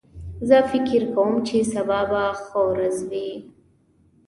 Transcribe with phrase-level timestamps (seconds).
[0.47, 3.29] زه فکر کوم چې سبا به ښه ورځ وي